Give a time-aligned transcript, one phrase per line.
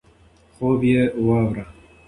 [0.55, 1.65] خوب یې واوره.